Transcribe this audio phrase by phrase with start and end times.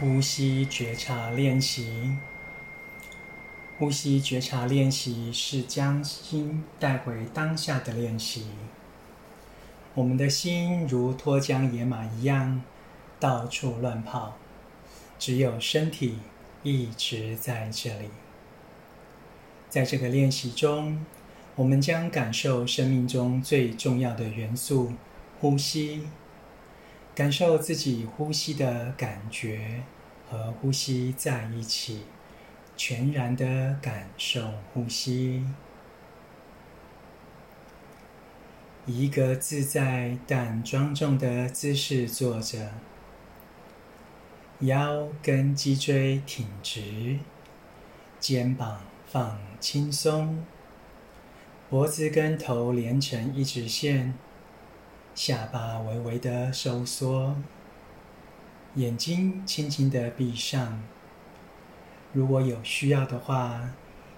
[0.00, 2.16] 呼吸觉察练习，
[3.76, 8.46] 呼吸觉察练习是将心带回当下的练习。
[9.94, 12.62] 我们的心如脱缰野马一样，
[13.18, 14.36] 到处乱跑，
[15.18, 16.18] 只有身体
[16.62, 18.08] 一直在这里。
[19.68, 21.04] 在这个练习中，
[21.56, 24.92] 我们将感受生命中最重要的元素——
[25.40, 26.06] 呼吸。
[27.18, 29.82] 感受自己呼吸的感觉，
[30.30, 32.04] 和呼吸在一起，
[32.76, 35.44] 全然的感受呼吸。
[38.86, 42.70] 以一个自在但庄重的姿势坐着，
[44.60, 47.18] 腰跟脊椎挺直，
[48.20, 50.44] 肩膀放轻松，
[51.68, 54.14] 脖子跟头连成一直线。
[55.18, 57.34] 下巴微微的收缩，
[58.76, 60.80] 眼睛轻轻的闭上。
[62.12, 63.70] 如果有需要的话，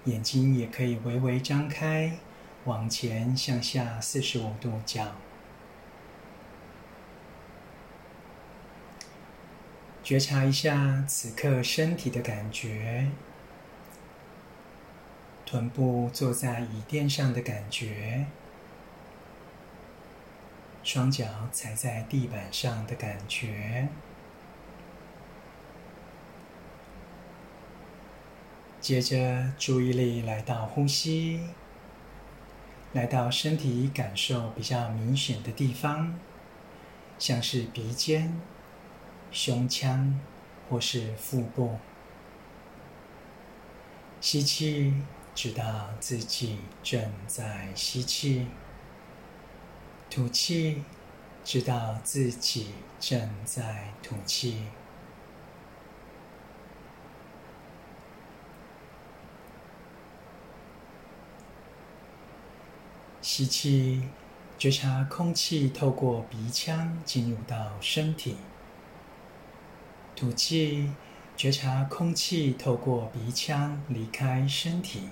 [0.05, 2.19] 眼睛也可以微微张开，
[2.65, 5.15] 往前向下四十五度角。
[10.03, 13.07] 觉察一下此刻身体的感觉，
[15.47, 18.27] 臀部坐在椅垫上的感觉。
[20.83, 23.87] 双脚踩在地板上的感觉，
[28.79, 31.39] 接着注意力来到呼吸，
[32.93, 36.19] 来到身体感受比较明显的地方，
[37.19, 38.41] 像是鼻尖、
[39.31, 40.19] 胸腔
[40.67, 41.77] 或是腹部。
[44.19, 44.95] 吸气，
[45.35, 48.47] 知道自己正在吸气。
[50.11, 50.83] 吐气，
[51.45, 52.67] 知道自己
[52.99, 54.65] 正在吐气。
[63.21, 64.09] 吸气，
[64.57, 68.35] 觉察空气透过鼻腔进入到身体；
[70.13, 70.91] 吐气，
[71.37, 75.07] 觉察空气透过鼻腔离开身体。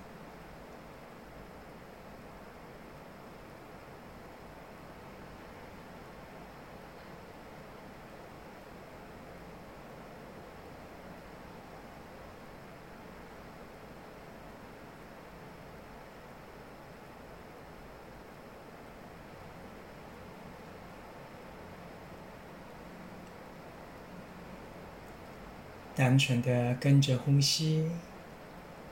[25.99, 27.85] 单纯的跟着呼吸，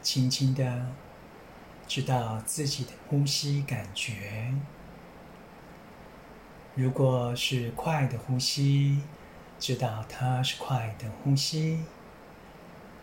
[0.02, 0.88] 轻轻的
[1.88, 4.54] 知道自己的呼吸感觉。
[6.76, 9.00] 如果是快的呼吸，
[9.58, 11.78] 知道它是快的呼吸；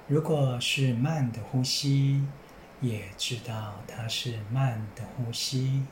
[0.06, 2.26] 如果是慢的呼吸，
[2.82, 5.82] 也知道它是慢的呼吸。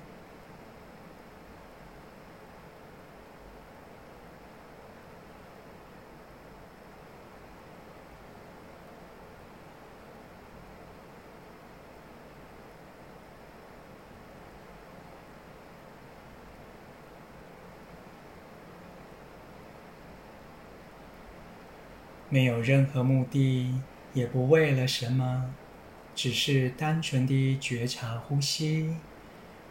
[22.32, 23.74] 没有任何目的，
[24.14, 25.54] 也不为了什么，
[26.14, 28.96] 只是单纯的觉察呼吸，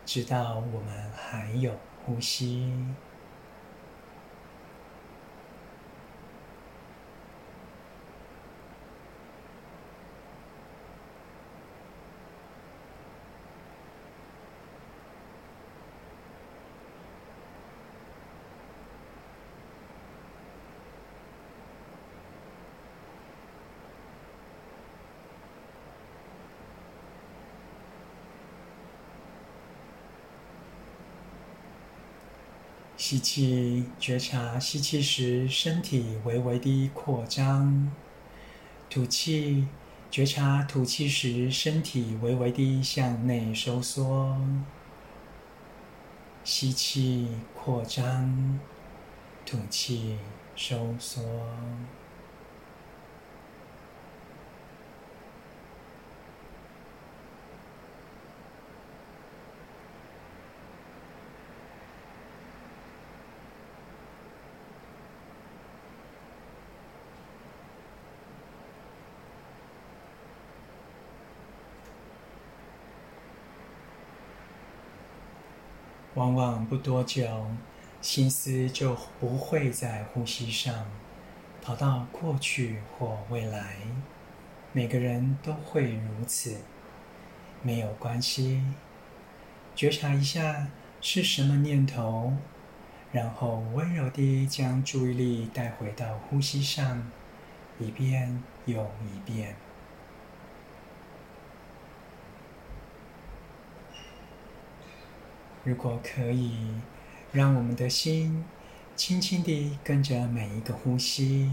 [0.06, 2.72] 直到我们还有呼吸。
[33.02, 37.90] 吸气，觉察吸气时身体微微的扩张；
[38.92, 39.68] 吐气，
[40.12, 44.38] 觉察吐气时身体微微的向内收缩。
[46.44, 48.60] 吸气，扩张；
[49.48, 50.20] 吐气，
[50.56, 51.24] 收缩。
[76.16, 77.26] 往往不多久，
[78.02, 80.86] 心思就不会在呼吸上，
[81.62, 83.78] 跑到过去或未来，
[84.74, 86.58] 每个人都会如此，
[87.62, 88.62] 没有关系。
[89.74, 90.68] 觉察一下
[91.00, 92.34] 是什么念头，
[93.14, 97.10] 然后温柔地将注意力带回到呼吸上，
[97.80, 99.56] 一遍又一遍。
[105.64, 106.58] 如果可以，
[107.32, 108.44] 让我们的心
[108.96, 111.52] 轻轻地跟着每一个呼吸，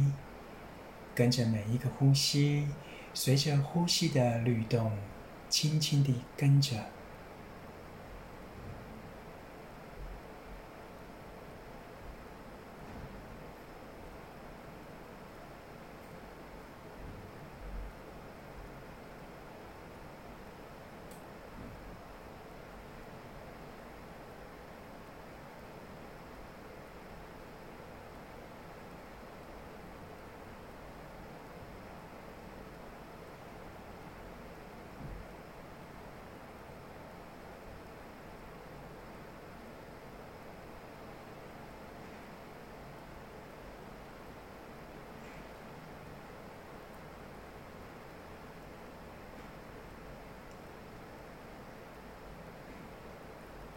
[1.14, 2.66] 跟着每一个呼吸，
[3.12, 4.92] 随着呼吸的律动，
[5.50, 6.86] 轻轻地跟着。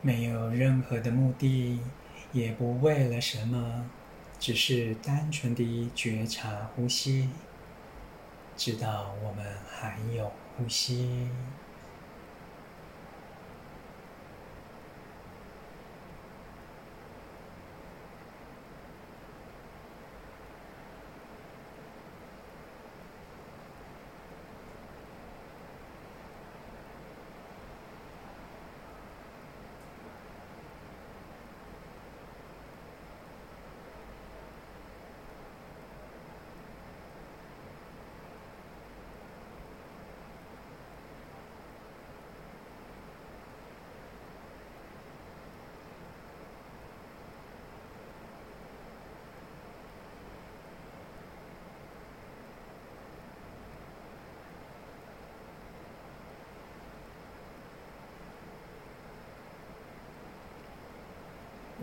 [0.01, 1.79] 没有任何的目的，
[2.31, 3.85] 也不为了什么，
[4.39, 7.29] 只是单纯的觉察呼吸，
[8.57, 11.29] 知道我们还有呼吸。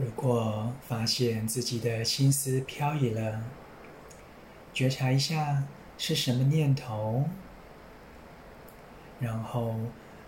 [0.00, 3.42] 如果发现自己的心思飘移了，
[4.72, 5.64] 觉察一下
[5.98, 7.28] 是什么念头，
[9.18, 9.74] 然后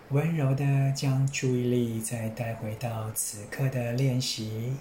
[0.09, 4.75] 温柔地将注意力再带回到此刻的练习，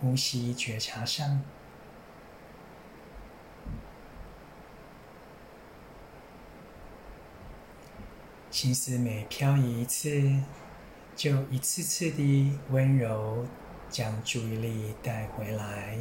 [0.00, 1.40] 呼吸觉察上。
[8.50, 10.42] 心思每飘移一次，
[11.14, 13.46] 就一次次地温柔。
[13.90, 15.98] 将注意力带回来。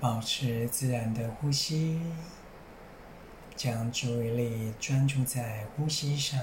[0.00, 2.00] 保持自然的呼吸，
[3.54, 6.40] 将注意力专注在呼吸上。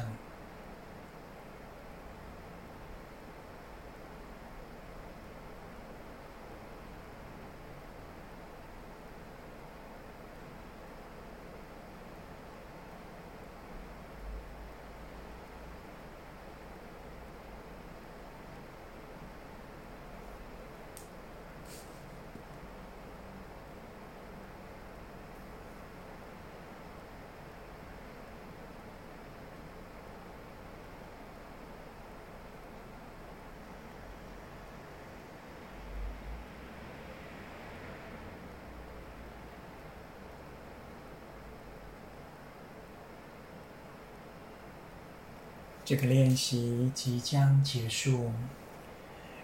[45.87, 48.33] 这个练习即将结束。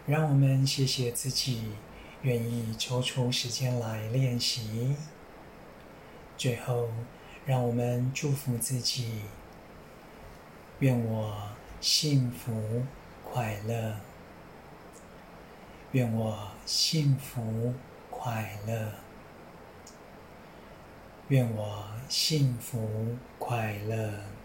[0.05, 1.71] 让我们谢谢自己
[2.21, 4.97] 愿意抽出时间来练习。
[6.37, 6.89] 最后
[7.45, 9.21] 让我们祝福自己
[10.79, 11.33] 愿我
[11.79, 12.83] 幸福
[13.23, 13.95] 快乐。
[15.93, 17.73] 愿我幸福
[18.09, 18.91] 快乐。
[21.29, 24.42] 愿我幸福快乐。